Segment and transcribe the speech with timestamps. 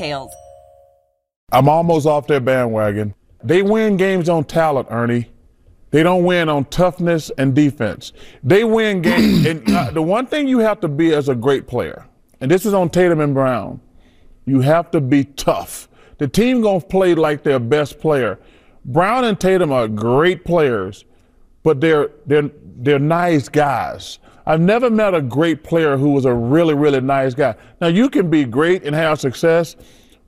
[0.00, 0.32] details.
[1.52, 3.14] I'm almost off their bandwagon.
[3.42, 5.30] They win games on talent, Ernie.
[5.90, 8.12] They don't win on toughness and defense.
[8.44, 9.46] They win games.
[9.46, 12.06] and uh, the one thing you have to be as a great player,
[12.40, 13.80] and this is on Tatum and Brown,
[14.46, 15.88] you have to be tough.
[16.18, 18.38] The team gonna play like their best player.
[18.84, 21.04] Brown and Tatum are great players,
[21.62, 24.18] but they're they're they're nice guys.
[24.50, 27.54] I've never met a great player who was a really, really nice guy.
[27.80, 29.76] Now, you can be great and have success,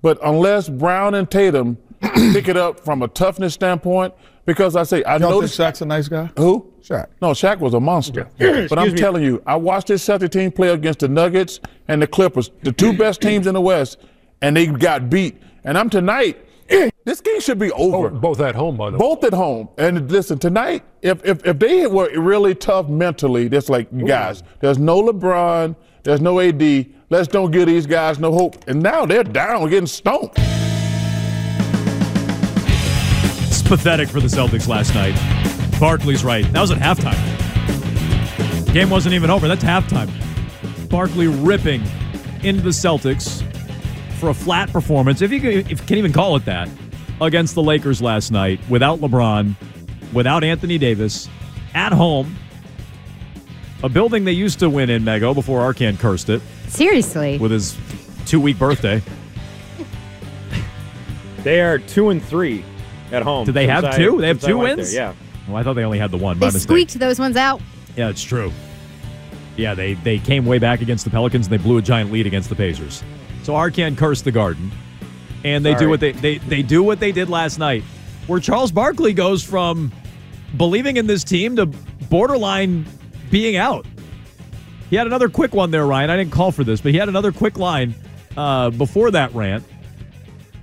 [0.00, 4.14] but unless Brown and Tatum pick it up from a toughness standpoint,
[4.46, 6.30] because I say, I know that Shaq's a nice guy.
[6.36, 6.72] Who?
[6.82, 7.08] Shaq.
[7.20, 8.30] No, Shaq was a monster.
[8.38, 8.96] but I'm me.
[8.96, 12.70] telling you, I watched this Celtic team play against the Nuggets and the Clippers, the
[12.70, 13.98] two best teams in the West,
[14.40, 15.42] and they got beat.
[15.64, 16.46] And I'm tonight,
[17.04, 18.06] this game should be over.
[18.06, 19.00] Oh, both at home, by the way.
[19.00, 19.68] Both at home.
[19.76, 24.42] And listen, tonight, if, if, if they were really tough mentally, that's like, you guys,
[24.60, 26.86] there's no LeBron, there's no AD.
[27.10, 28.68] Let's don't give these guys no hope.
[28.68, 30.30] And now they're down, getting stoned.
[33.48, 35.18] It's pathetic for the Celtics last night.
[35.80, 36.50] Barkley's right.
[36.52, 37.18] That was at halftime.
[38.72, 39.48] Game wasn't even over.
[39.48, 40.08] That's halftime.
[40.88, 41.82] Barkley ripping
[42.42, 43.42] into the Celtics
[44.22, 46.68] for a flat performance, if you can, if you can even call it that,
[47.20, 49.54] against the Lakers last night without LeBron,
[50.12, 51.28] without Anthony Davis,
[51.74, 52.36] at home.
[53.84, 56.40] A building they used to win in Mego before Arcand cursed it.
[56.68, 57.38] Seriously.
[57.38, 57.76] With his
[58.26, 59.02] two week birthday.
[61.42, 62.64] they are two and three
[63.10, 63.44] at home.
[63.44, 64.20] Do they have I, two?
[64.20, 64.92] They have two wins?
[64.92, 65.14] There, yeah.
[65.48, 66.38] Well, I thought they only had the one.
[66.38, 67.60] They squeaked those ones out.
[67.96, 68.52] Yeah, it's true.
[69.56, 72.26] Yeah, they, they came way back against the Pelicans and they blew a giant lead
[72.26, 73.02] against the Pacers.
[73.42, 74.70] So Arcand cursed the Garden,
[75.44, 75.84] and they Sorry.
[75.84, 77.82] do what they, they they do what they did last night,
[78.26, 79.92] where Charles Barkley goes from
[80.56, 82.86] believing in this team to borderline
[83.30, 83.86] being out.
[84.90, 86.10] He had another quick one there, Ryan.
[86.10, 87.94] I didn't call for this, but he had another quick line
[88.36, 89.64] uh, before that rant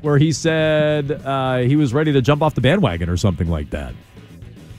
[0.02, 3.70] where he said uh, he was ready to jump off the bandwagon or something like
[3.72, 3.94] that.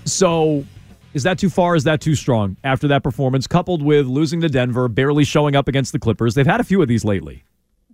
[0.05, 0.65] So,
[1.13, 1.77] is that too far?
[1.77, 5.69] Is that too strong after that performance, coupled with losing to Denver, barely showing up
[5.69, 6.35] against the Clippers?
[6.35, 7.45] They've had a few of these lately.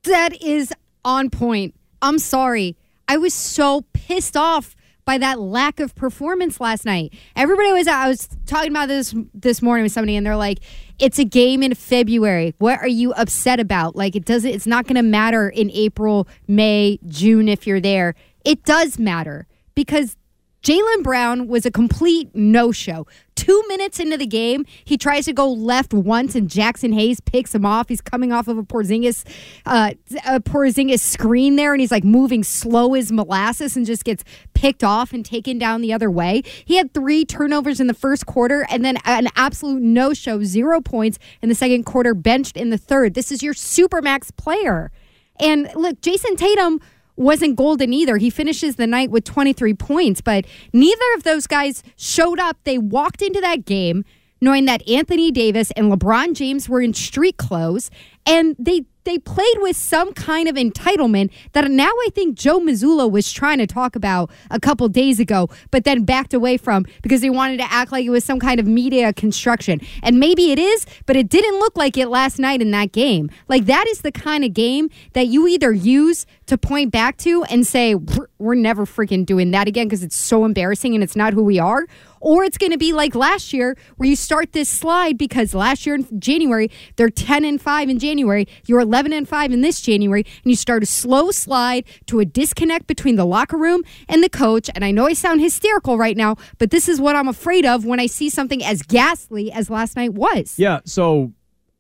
[0.05, 0.73] That is
[1.05, 1.75] on point.
[2.07, 2.77] I'm sorry.
[3.09, 7.15] I was so pissed off by that lack of performance last night.
[7.37, 10.59] Everybody was I was talking about this this morning with somebody and they're like,
[10.99, 12.55] "It's a game in February.
[12.59, 13.97] What are you upset about?
[13.97, 18.15] Like it doesn't it's not going to matter in April, May, June if you're there.
[18.45, 20.17] It does matter because
[20.67, 23.07] Jaylen Brown was a complete no show.
[23.37, 27.55] Two minutes into the game, he tries to go left once, and Jaxson Hayes picks
[27.55, 27.89] him off.
[27.89, 29.23] He's coming off of a Porzingis,
[29.65, 29.93] uh,
[30.27, 34.25] a Porzingis screen there, and he's like moving slow as molasses, and just gets
[34.55, 36.43] picked off and taken down the other way.
[36.65, 40.81] He had three turnovers in the first quarter, and then an absolute no show, zero
[40.81, 43.15] points in the second quarter, benched in the third.
[43.15, 44.91] This is your supermax player.
[45.39, 46.81] And look, Jayson Tatum
[47.17, 48.17] wasn't golden either.
[48.19, 52.59] He finishes the night with 23 points, but neither of those guys showed up.
[52.65, 54.05] They walked into that game
[54.41, 57.91] knowing that Anthony Davis and LeBron James were in street clothes
[58.27, 63.11] and they they played with some kind of entitlement that now I think Joe Mazzulla
[63.11, 67.23] was trying to talk about a couple days ago, but then backed away from because
[67.23, 69.81] they wanted to act like it was some kind of media construction.
[70.03, 73.31] And maybe it is, but it didn't look like it last night in that game.
[73.49, 77.45] Like that is the kind of game that you either use to point back to
[77.45, 77.95] and say,
[78.39, 81.59] we're never freaking doing that again because it's so embarrassing and it's not who we
[81.59, 81.87] are,
[82.21, 85.87] or it's going to be like last year where you start this slide because last
[85.87, 89.81] year in January they're 10 and 5 in January, you're 11 and 5 in this
[89.81, 94.23] January and you start a slow slide to a disconnect between the locker room and
[94.23, 97.29] the coach and I know I sound hysterical right now, but this is what I'm
[97.29, 100.59] afraid of when I see something as ghastly as last night was.
[100.59, 101.33] Yeah, so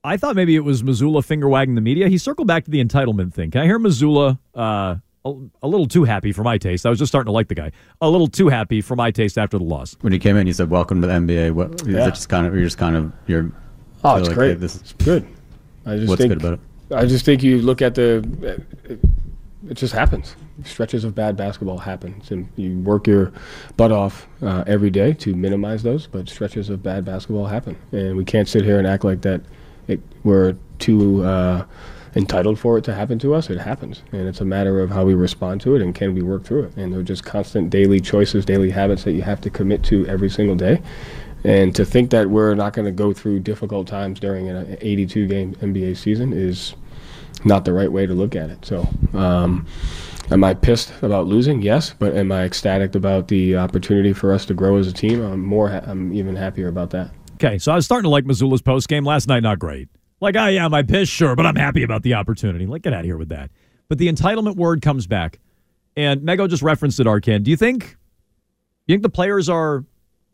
[0.04, 2.08] I thought maybe it was Mazzulla finger wagging the media.
[2.08, 3.50] He circled back to the entitlement thing.
[3.50, 4.38] Can I hear Mazzulla?
[4.54, 6.86] uh, a, a, little too happy for my taste?
[6.86, 7.72] I was just starting to like the guy.
[8.00, 9.96] A little too happy for my taste after the loss.
[10.00, 11.86] When he came in, he said, "Welcome to the NBA." What?
[11.86, 12.08] Yeah.
[12.10, 13.50] Just kind of, you're just kind of, you're.
[14.04, 14.48] Oh, it's like, great.
[14.50, 15.26] Hey, this is good.
[15.84, 16.94] I just what's think, good about it?
[16.94, 18.18] I just think you look at the.
[18.84, 19.00] It,
[19.68, 20.36] it just happens.
[20.64, 23.32] Stretches of bad basketball happen, and you work your
[23.76, 26.06] butt off uh, every day to minimize those.
[26.06, 29.40] But stretches of bad basketball happen, and we can't sit here and act like that
[29.88, 31.64] it, we're too uh,
[32.16, 33.50] entitled for it to happen to us.
[33.50, 36.22] It happens, and it's a matter of how we respond to it and can we
[36.22, 36.76] work through it.
[36.76, 40.30] And they're just constant daily choices, daily habits that you have to commit to every
[40.30, 40.82] single day.
[41.44, 45.28] And to think that we're not going to go through difficult times during an 82
[45.28, 46.74] game NBA season is
[47.44, 48.64] not the right way to look at it.
[48.64, 49.66] So, um,
[50.30, 51.60] am I pissed about losing?
[51.60, 55.22] Yes, but am I ecstatic about the opportunity for us to grow as a team?
[55.22, 55.68] I'm more.
[55.68, 57.10] Ha- I'm even happier about that.
[57.34, 59.42] Okay, so I was starting to like Mazzulla's post game last night.
[59.42, 59.88] Not great.
[60.20, 61.12] Like, oh yeah, am I pissed?
[61.12, 62.66] Sure, but I'm happy about the opportunity.
[62.66, 63.50] Like, get out of here with that.
[63.88, 65.38] But the entitlement word comes back,
[65.96, 67.06] and Mego just referenced it.
[67.06, 67.96] Arcand, do you think?
[68.86, 69.84] You think the players are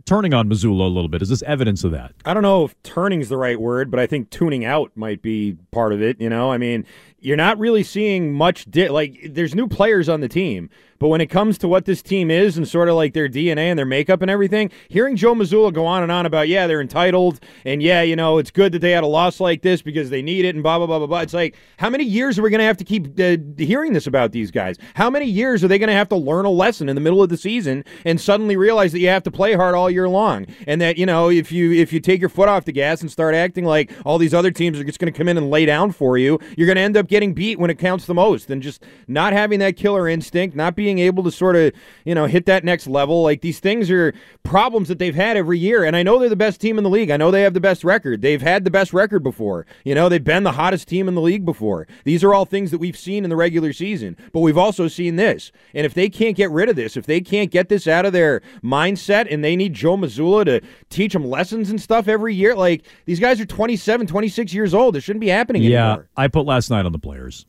[0.04, 1.22] turning on Mazzulla a little bit?
[1.22, 2.12] Is this evidence of that?
[2.24, 5.56] I don't know if turning's the right word, but I think tuning out might be
[5.70, 6.20] part of it.
[6.20, 6.86] You know, I mean,
[7.22, 8.70] you're not really seeing much.
[8.70, 10.68] Di- like, there's new players on the team.
[11.02, 13.64] But when it comes to what this team is and sort of like their DNA
[13.64, 16.80] and their makeup and everything, hearing Joe Mazzulla go on and on about, yeah, they're
[16.80, 20.10] entitled and yeah, you know, it's good that they had a loss like this because
[20.10, 21.20] they need it and blah, blah, blah, blah, blah.
[21.22, 24.06] It's like, how many years are we going to have to keep uh, hearing this
[24.06, 24.76] about these guys?
[24.94, 27.20] How many years are they going to have to learn a lesson in the middle
[27.20, 30.46] of the season and suddenly realize that you have to play hard all year long?
[30.68, 33.10] And that, you know, if you if you take your foot off the gas and
[33.10, 35.66] start acting like all these other teams are just going to come in and lay
[35.66, 38.50] down for you, you're going to end up getting beat when it counts the most
[38.50, 41.70] and just not having that killer instinct, not being able to sort of,
[42.06, 43.22] you know, hit that next level.
[43.22, 45.84] Like these things are problems that they've had every year.
[45.84, 47.10] And I know they're the best team in the league.
[47.10, 48.22] I know they have the best record.
[48.22, 49.66] They've had the best record before.
[49.84, 51.86] You know, they've been the hottest team in the league before.
[52.04, 54.16] These are all things that we've seen in the regular season.
[54.32, 55.52] But we've also seen this.
[55.74, 58.14] And if they can't get rid of this, if they can't get this out of
[58.14, 62.56] their mindset and they need Joe Mazzulla to teach them lessons and stuff every year,
[62.56, 64.96] like these guys are 27, 26 years old.
[64.96, 66.08] It shouldn't be happening yeah, anymore.
[66.16, 67.46] I put last night on the players.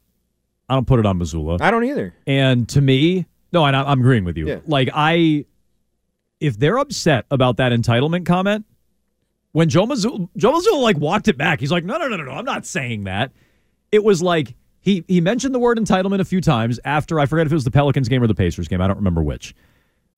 [0.70, 1.62] I don't put it on Mazzulla.
[1.62, 2.14] I don't either.
[2.26, 4.48] And to me, no, I, I'm agreeing with you.
[4.48, 4.60] Yeah.
[4.66, 5.46] Like I,
[6.40, 8.66] if they're upset about that entitlement comment,
[9.52, 12.24] when Joe Mazzulla, Joe Mazzulla like walked it back, he's like, no, no, no, no,
[12.24, 13.32] no, I'm not saying that.
[13.92, 17.46] It was like he he mentioned the word entitlement a few times after I forget
[17.46, 18.82] if it was the Pelicans game or the Pacers game.
[18.82, 19.56] I don't remember which.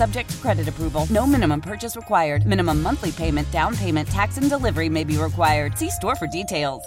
[0.00, 1.06] Subject to credit approval.
[1.10, 2.46] No minimum purchase required.
[2.46, 5.76] Minimum monthly payment, down payment, tax, and delivery may be required.
[5.76, 6.82] See store for details.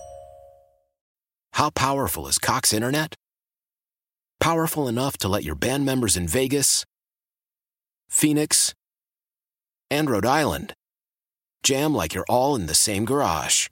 [1.53, 3.13] How powerful is Cox Internet?
[4.39, 6.85] Powerful enough to let your band members in Vegas,
[8.09, 8.73] Phoenix,
[9.91, 10.73] and Rhode Island
[11.61, 13.67] jam like you're all in the same garage.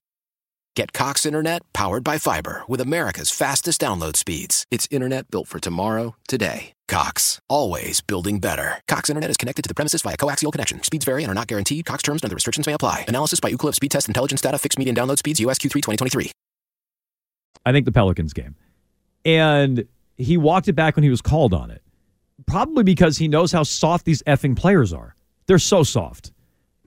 [0.78, 4.66] Get Cox Internet powered by fiber with America's fastest download speeds.
[4.72, 6.72] It's internet built for tomorrow, today.
[6.88, 8.80] Cox, always building better.
[8.88, 10.82] Cox Internet is connected to the premises via coaxial connection.
[10.84, 11.86] Speeds vary and are not guaranteed.
[11.86, 13.04] Cox terms and other restrictions may apply.
[13.10, 14.58] Analysis by Ookla Speed Test Intelligence Data.
[14.58, 15.42] Fixed median download speeds.
[15.42, 16.32] US Q3 2023.
[17.66, 18.56] I think the Pelicans game.
[19.26, 19.86] And
[20.18, 21.82] he walked it back when he was called on it.
[22.46, 25.16] Probably because he knows how soft these effing players are.
[25.48, 26.32] They're so soft.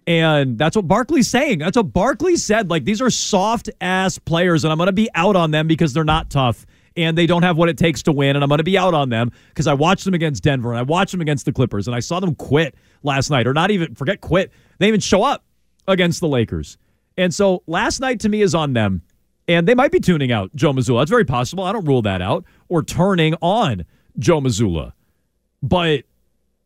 [0.07, 1.61] And that's what Barkley's saying.
[1.61, 2.71] That's what Barkley said.
[2.71, 5.93] Like, these are soft ass players, and I'm going to be out on them because
[5.93, 8.37] they're not tough and they don't have what it takes to win.
[8.37, 10.79] And I'm going to be out on them because I watched them against Denver and
[10.79, 13.71] I watched them against the Clippers and I saw them quit last night, or not
[13.71, 14.53] even forget quit.
[14.79, 15.45] They even show up
[15.89, 16.79] against the Lakers.
[17.17, 19.03] And so last night to me is on them.
[19.47, 21.01] And they might be tuning out Joe Mazzulla.
[21.03, 21.65] That's very possible.
[21.65, 22.45] I don't rule that out.
[22.69, 23.85] Or turning on
[24.19, 24.93] Joe Mazzulla.
[25.63, 26.05] But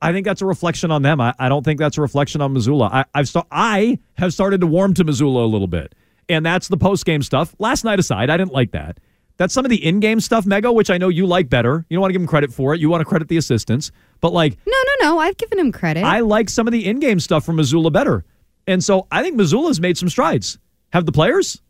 [0.01, 1.21] I think that's a reflection on them.
[1.21, 2.89] I, I don't think that's a reflection on Mazzulla.
[2.93, 5.95] I, I've st- I have started to warm to Mazzulla a little bit,
[6.29, 7.55] and that's the post game stuff.
[7.59, 8.99] Last night aside, I didn't like that.
[9.39, 11.85] That's some of the in game stuff, Mego, which I know you like better.
[11.89, 12.81] You don't want to give him credit for it.
[12.81, 15.19] You want to credit the assistants, but like, no, no, no.
[15.19, 16.05] I've given him credit.
[16.05, 18.25] I like some of the in game stuff from Mazzulla better,
[18.67, 20.59] and so I think Mazzulla's made some strides.
[20.93, 21.61] Have the players?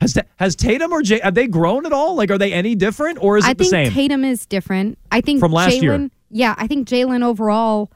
[0.00, 2.14] Has has Tatum or Jay have they grown at all?
[2.14, 3.94] Like, are they any different, or is it I the think?
[3.94, 4.98] Tatum is different.
[5.10, 6.10] I think From last year.
[6.30, 7.90] Jaylen- Yeah, I think Jaylen overall.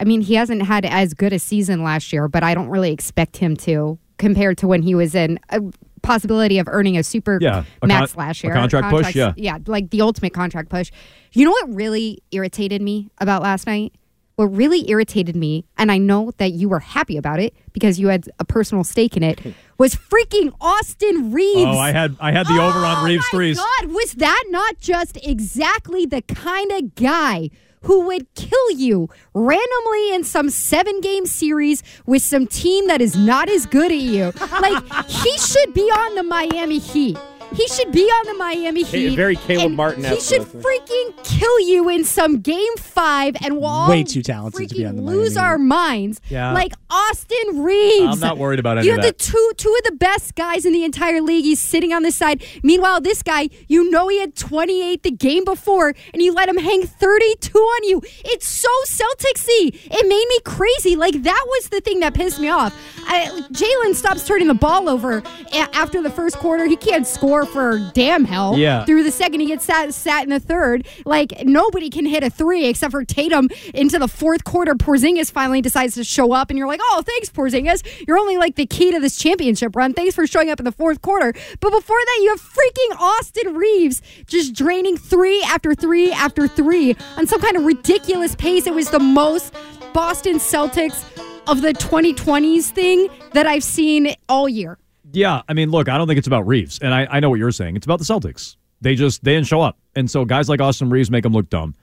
[0.00, 2.90] I mean, he hasn't had as good a season last year, but I don't really
[2.90, 5.60] expect him to compared to when he was in a
[6.02, 8.54] possibility of earning a super Yeah, a max con- last a year.
[8.54, 9.32] contract push, yeah.
[9.36, 10.90] yeah, like the ultimate contract push.
[11.32, 13.92] You know what really irritated me about last night?
[14.36, 18.08] What really irritated me, and I know that you were happy about it because you
[18.08, 19.38] had a personal stake in it,
[19.78, 21.66] was freaking Austin Reaves.
[21.66, 23.58] oh, I had I had the over on oh Reaves Oh my threes.
[23.58, 27.50] God, was that not just exactly the kind of guy
[27.82, 33.16] who would kill you randomly in some seven game series with some team that is
[33.16, 34.32] not as good at you?
[34.60, 37.18] Like, he should be on the Miami Heat.
[37.52, 39.16] He should be on the Miami Hey, Heat.
[39.16, 43.88] very Caleb Martin He should freaking kill you in some game five, and we'll all
[43.90, 46.20] Way too talented to be on the Miami lose Miami our minds.
[46.28, 46.52] Yeah.
[46.52, 48.14] Like Austin Reaves.
[48.14, 49.18] I'm not worried about any You of have that.
[49.18, 51.44] the two two of the best guys in the entire league.
[51.44, 52.42] He's sitting on the side.
[52.62, 56.56] Meanwhile, this guy, you know, he had 28 the game before, and you let him
[56.58, 58.00] hang 32 on you.
[58.24, 59.74] It's so Celticsy.
[59.90, 60.94] It made me crazy.
[60.96, 62.74] Like that was the thing that pissed me off.
[63.06, 65.18] Jaylen stops turning the ball over
[65.52, 66.66] a- after the first quarter.
[66.66, 68.56] He can't score for damn hell.
[68.56, 68.84] Yeah.
[68.84, 70.86] Through the second, he gets sat sat in the third.
[71.04, 74.74] Like nobody can hit a three except for Tatum into the fourth quarter.
[74.74, 78.06] Porzingis finally decides to show up, and you're like, oh, thanks, Porzingis.
[78.06, 79.94] You're only like the key to this championship run.
[79.94, 81.32] Thanks for showing up in the fourth quarter.
[81.60, 86.96] But before that, you have freaking Austin Reaves just draining three after three after three
[87.16, 88.66] on some kind of ridiculous pace.
[88.66, 89.54] It was the most
[89.92, 91.04] Boston Celtics
[91.48, 94.78] of the 2020s thing that I've seen all year.
[95.12, 97.38] Yeah, I mean, look, I don't think it's about Reaves, and I, I know what
[97.38, 97.76] you're saying.
[97.76, 98.56] It's about the Celtics.
[98.80, 101.50] They just they didn't show up, and so guys like Austin Reaves make them look
[101.50, 101.74] dumb.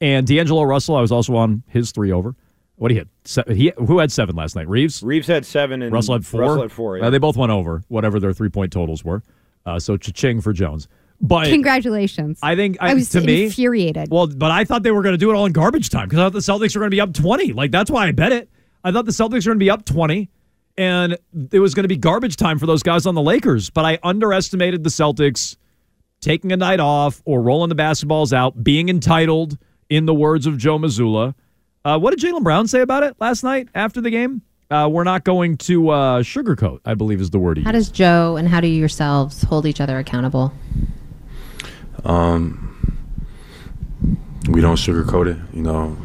[0.00, 2.34] And D'Angelo Russell, I was also on his three over.
[2.76, 3.08] What he hit?
[3.24, 4.68] Se- he who had seven last night?
[4.68, 5.02] Reaves.
[5.02, 6.40] Reaves had seven and Russell had four.
[6.42, 7.02] Russell had four.
[7.02, 9.22] Uh, they both went over whatever their three point totals were.
[9.64, 10.86] Uh, so cha-ching for Jones.
[11.20, 12.38] But Congratulations.
[12.42, 14.10] I think I was to me infuriated.
[14.10, 16.18] Well, but I thought they were going to do it all in garbage time because
[16.18, 17.54] I thought the Celtics were going to be up 20.
[17.54, 18.50] Like, that's why I bet it.
[18.84, 20.28] I thought the Celtics were going to be up 20
[20.78, 21.16] and
[21.52, 23.70] it was going to be garbage time for those guys on the Lakers.
[23.70, 25.56] But I underestimated the Celtics
[26.20, 30.58] taking a night off or rolling the basketballs out, being entitled, in the words of
[30.58, 31.34] Joe Mazzulla.
[31.84, 34.42] Uh, what did Jaylen Brown say about it last night after the game?
[34.68, 37.90] Uh, we're not going to uh, sugarcoat, I believe is the word he How used.
[37.90, 40.52] does Joe and how do you yourselves hold each other accountable?
[42.04, 42.98] Um,
[44.48, 45.96] we don't sugarcoat it, you know.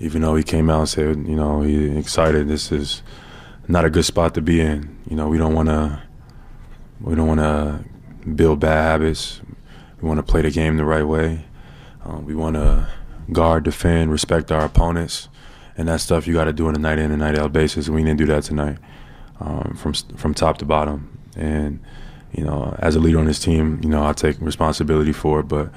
[0.00, 2.48] Even though he came out and said, you know, he excited.
[2.48, 3.02] This is
[3.68, 4.98] not a good spot to be in.
[5.08, 6.02] You know, we don't want to.
[7.00, 7.84] We don't want to
[8.28, 9.40] build bad habits.
[10.00, 11.44] We want to play the game the right way.
[12.04, 12.88] Um, we want to
[13.30, 15.28] guard, defend, respect our opponents,
[15.76, 17.86] and that stuff you got to do on a night in and night out basis.
[17.86, 18.78] And we didn't do that tonight,
[19.40, 21.18] um, from from top to bottom.
[21.36, 21.80] And
[22.32, 25.44] you know, as a leader on this team, you know, I take responsibility for it,
[25.44, 25.70] but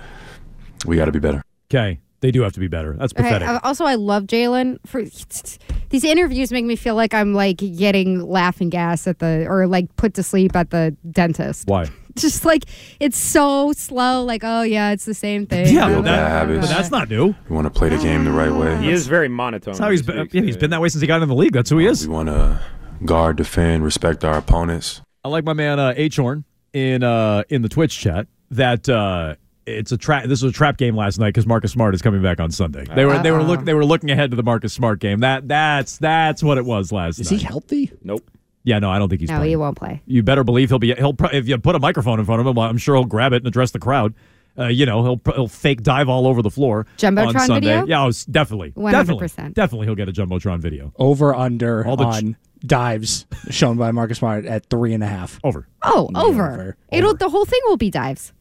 [0.85, 1.43] we got to be better.
[1.69, 1.99] Okay.
[2.21, 2.93] They do have to be better.
[2.93, 3.47] That's pathetic.
[3.47, 4.77] uh, also, I love Jaylen.
[4.85, 5.03] For
[5.89, 9.95] these interviews, make me feel like I'm like getting laughing gas at the or like
[9.95, 11.67] put to sleep at the dentist.
[11.67, 11.87] Why?
[12.15, 12.65] Just like
[12.99, 14.23] it's so slow.
[14.23, 15.73] Like, oh yeah, it's the same thing.
[15.73, 16.67] Yeah, Build that- bad habits.
[16.67, 17.33] but that's not new.
[17.49, 18.77] We want to play the game the right way.
[18.83, 19.71] He is very monotone.
[19.73, 20.27] That's how he's been.
[20.31, 21.53] Yeah, he's been that way since he got in the league.
[21.53, 22.07] That's who he is.
[22.07, 22.59] We want to
[23.05, 25.01] guard, defend, respect our opponents.
[25.23, 29.35] I like my man uh, H Horn in uh, in the Twitch chat that uh,
[29.77, 30.25] it's a trap.
[30.25, 32.85] This was a trap game last night because Marcus Smart is coming back on Sunday.
[32.85, 35.19] They were they were look they were looking ahead to the Marcus Smart game.
[35.19, 37.39] That that's that's what it was last Is night.
[37.41, 37.91] he healthy?
[38.03, 38.29] Nope.
[38.63, 39.49] Yeah, no, I don't think he's No, playing.
[39.49, 40.03] he won't play.
[40.05, 40.93] You better believe he'll be.
[40.93, 43.33] He'll pro- if you put a microphone in front of him, I'm sure he'll grab
[43.33, 44.13] it and address the crowd.
[44.59, 47.67] Uh, you know, he'll he'll fake dive all over the floor Jumbotron on Sunday.
[47.69, 47.85] video?
[47.87, 48.91] Yeah, oh, s- definitely, 100%.
[48.91, 50.91] definitely, definitely, he'll get a jumbotron video.
[50.97, 52.35] Over under All the ch-
[52.67, 55.39] dives shown by Marcus Smart at three and a half.
[55.43, 55.67] Over.
[55.81, 56.51] Oh, over.
[56.51, 56.77] over.
[56.91, 58.33] It'll the whole thing will be dives.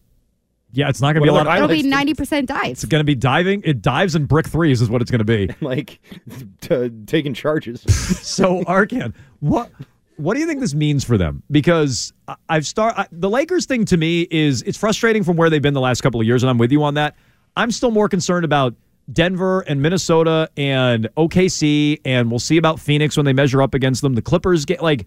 [0.73, 1.47] Yeah, it's not going to be a lot.
[1.47, 1.91] Of, It'll be Highlights, dude.
[1.91, 2.83] ninety percent dives.
[2.83, 3.63] it's going to be diving.
[3.65, 5.49] It dives and brick threes is what it's going to be.
[5.61, 6.01] like
[6.61, 7.81] t- taking charges.
[8.27, 9.71] so Arcan, what
[10.17, 11.43] what do you think this means for them?
[11.51, 15.51] Because I- I've start I, the Lakers thing to me is it's frustrating from where
[15.51, 17.17] they've been the last couple of years, and I'm with you on that.
[17.57, 18.75] I'm still more concerned about
[19.13, 24.03] Denver and Minnesota and OKC, and we'll see about Phoenix when they measure up against
[24.03, 24.15] them.
[24.15, 25.07] The Clippers get like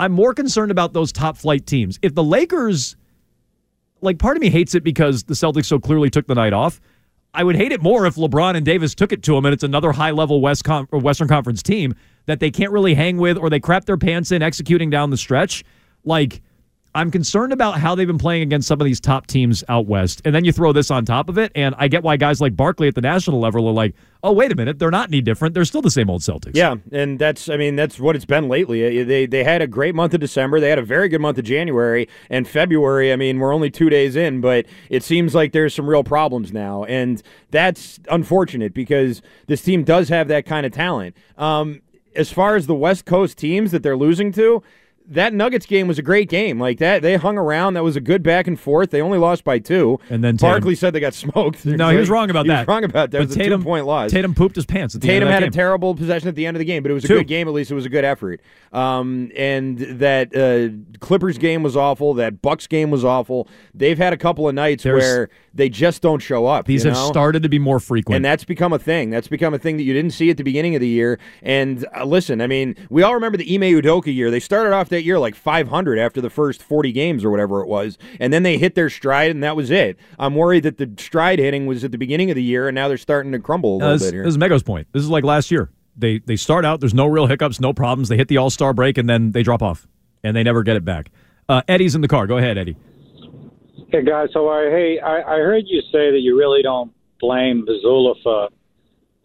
[0.00, 2.00] I'm more concerned about those top flight teams.
[2.02, 2.96] If the Lakers
[4.04, 6.80] like part of me hates it because the Celtics so clearly took the night off.
[7.32, 9.64] I would hate it more if LeBron and Davis took it to them and it's
[9.64, 11.94] another high level West Con- Western Conference team
[12.26, 15.16] that they can't really hang with or they crap their pants in executing down the
[15.16, 15.64] stretch.
[16.04, 16.42] Like,
[16.94, 20.22] I'm concerned about how they've been playing against some of these top teams out west.
[20.24, 22.56] And then you throw this on top of it, and I get why guys like
[22.56, 25.54] Barkley at the national level are like, oh, wait a minute, they're not any different.
[25.54, 26.52] They're still the same old Celtics.
[26.54, 29.02] Yeah, and that's I mean that's what it's been lately.
[29.02, 30.60] Uh, They they had a great month of December.
[30.60, 33.12] They had a very good month of January and February.
[33.12, 36.52] I mean we're only two days in, but it seems like there's some real problems
[36.52, 41.16] now, and that's unfortunate because this team does have that kind of talent.
[41.36, 41.82] Um,
[42.16, 44.62] as far as the West Coast teams that they're losing to.
[45.06, 46.58] That Nuggets game was a great game.
[46.58, 47.74] Like that, they hung around.
[47.74, 48.90] That was a good back and forth.
[48.90, 50.00] They only lost by two.
[50.08, 51.66] And then Tatum- Barkley said they got smoked.
[51.66, 52.68] No, he was wrong about He was that.
[52.68, 53.18] wrong about that.
[53.18, 54.10] It But was Tatum- a two-point loss.
[54.10, 55.48] Tatum pooped his pants at the end Tatum had game.
[55.48, 57.18] a terrible possession at the end of the game, but it was a Two.
[57.18, 57.46] good game.
[57.48, 58.40] At least it was a good effort.
[58.72, 62.14] Um, and that uh, Clippers game was awful.
[62.14, 63.46] That Bucks game was awful.
[63.74, 66.66] They've had a couple of nights There's- where they just don't show up.
[66.66, 68.16] These you have started to be more frequent.
[68.16, 69.10] And that's become a thing.
[69.10, 71.20] That's become a thing that you didn't see at the beginning of the year.
[71.42, 74.30] And uh, listen, I mean, we all remember the Ime Udoka year.
[74.32, 77.68] They started off that year like 500 after the first 40 games or whatever it
[77.68, 79.98] was, and then they hit their stride, and that was it.
[80.18, 82.88] I'm worried that the stride hitting was at the beginning of the year, and now
[82.88, 84.24] they're starting to crumble a Uh, little this, bit here.
[84.24, 84.88] this is Mego's point.
[84.92, 85.70] This is like last year.
[85.96, 88.08] They they start out, there's no real hiccups, no problems.
[88.08, 89.86] They hit the All Star break, and then they drop off,
[90.24, 91.10] and they never get it back.
[91.48, 92.26] Uh, Eddie's in the car.
[92.26, 92.76] Go ahead, Eddie.
[93.90, 94.70] Hey guys, how are you?
[94.70, 98.48] Hey, I, I heard you say that you really don't blame Mazzulla for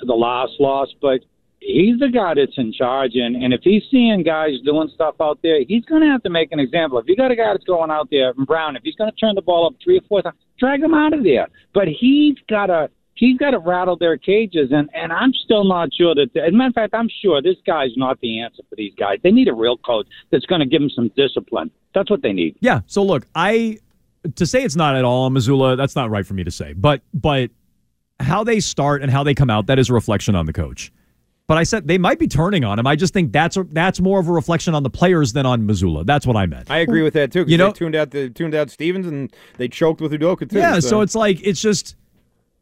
[0.01, 1.21] the last loss, but
[1.61, 5.39] he's the guy that's in charge, and, and if he's seeing guys doing stuff out
[5.43, 6.99] there, he's going to have to make an example.
[6.99, 9.35] If you got a guy that's going out there, Brown, if he's going to turn
[9.35, 11.47] the ball up three or four times, drag him out of there.
[11.73, 15.89] But he's got to he's got to rattle their cages, and and I'm still not
[15.93, 16.29] sure that.
[16.35, 19.19] As a matter of fact, I'm sure this guy's not the answer for these guys.
[19.23, 21.71] They need a real coach that's going to give them some discipline.
[21.93, 22.55] That's what they need.
[22.61, 22.81] Yeah.
[22.87, 23.79] So look, I
[24.35, 26.73] to say it's not at all on Mazzulla, that's not right for me to say.
[26.73, 27.51] But but
[28.19, 30.91] how they start and how they come out, that is a reflection on the coach.
[31.49, 32.85] But I said they might be turning on him.
[32.85, 35.63] I just think that's a, that's more of a reflection on the players than on
[35.67, 36.05] Mazzulla.
[36.05, 36.69] That's what I meant.
[36.69, 37.43] I agree with that too.
[37.47, 40.59] You know- they tuned out the tuned out Stevens and they choked with Udoka too.
[40.59, 41.95] Yeah, so it's like it's just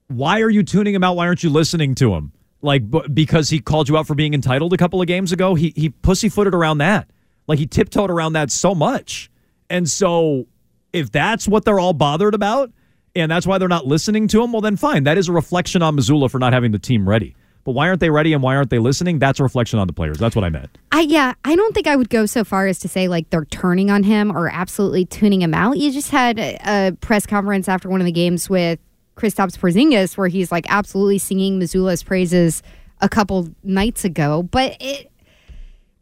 [0.07, 1.17] why are you tuning him out?
[1.17, 2.31] Why aren't you listening to him?
[2.61, 5.53] Like b- because he called you out for being entitled a couple of games ago.
[5.55, 7.09] He he pussyfooted around that.
[7.45, 9.29] Like he tiptoed around that so much.
[9.69, 10.47] And so
[10.93, 12.71] if that's what they're all bothered about
[13.17, 15.03] and that's why they're not listening to him, well then fine.
[15.03, 17.35] That is a reflection on Missoula for not having the team ready.
[17.67, 19.19] But why aren't they ready and why aren't they listening?
[19.19, 20.17] That's a reflection on the players.
[20.19, 20.77] That's what I meant.
[20.93, 23.43] I yeah, I don't think I would go so far as to say like they're
[23.43, 25.77] turning on him or absolutely tuning him out.
[25.77, 28.79] You just had a, press conference after one of the games with
[29.17, 32.63] Kristaps Porzingis where he's like absolutely singing Mazzulla's praises
[33.01, 34.43] a couple nights ago.
[34.43, 35.11] But it,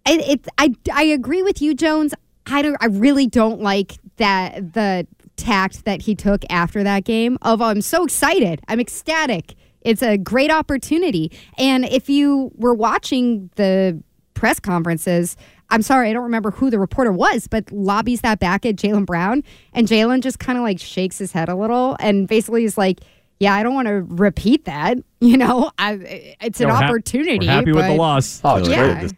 [0.05, 2.13] it, it I I agree with you, Jones.
[2.45, 2.77] I don't.
[2.79, 7.39] I really don't like that the tact that he took after that game.
[7.41, 8.61] Of I'm so excited.
[8.67, 9.55] I'm ecstatic.
[9.85, 11.31] It's a great opportunity.
[11.57, 14.01] And if you were watching the
[14.33, 15.37] press conferences,
[15.69, 19.05] I'm sorry, I don't remember who the reporter was, but lobbies that back at Jaylen
[19.05, 19.43] Brown,
[19.73, 22.99] and Jaylen just kind of like shakes his head a little and basically is like.
[23.37, 24.97] Yeah, I don't want to repeat that.
[25.19, 27.39] You know, I, it's an Yeah, we're hap- opportunity.
[27.47, 28.39] we're happy with the but- loss.
[28.45, 28.99] Oh, it's yeah.
[28.99, 29.13] great.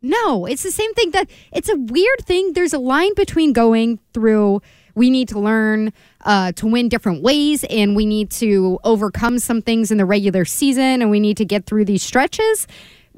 [0.00, 2.54] No, it's the same thing that it's a weird thing.
[2.54, 4.62] There's a line between going through
[4.94, 5.92] we need to learn
[6.24, 10.44] uh, to win different ways and we need to overcome some things in the regular
[10.44, 12.66] season and we need to get through these stretches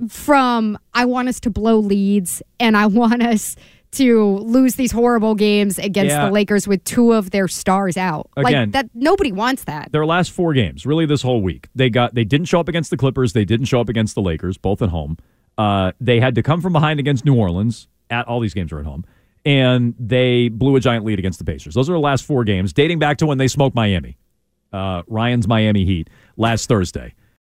[0.09, 3.57] from I want us to blow leads and I want us
[3.93, 6.25] to lose these horrible games against Yeah.
[6.25, 8.31] the Lakers with two of their stars out.
[8.39, 8.71] Again.
[8.71, 9.93] like that nobody wants that.
[9.93, 12.91] their last four games, really this whole week, they got they didn't show up against
[12.91, 15.19] the Clippers, they didn't show up against the Lakers, both at home.
[15.59, 17.87] Uh, they had to come from behind against New Orleans.
[18.09, 19.05] At all these games are at home,
[19.45, 21.75] and they blew a giant lead against the Pacers.
[21.75, 24.17] Those are the last four games, dating back to when they smoked Miami,
[24.73, 27.15] uh, Ryan's Miami Heat last Thursday.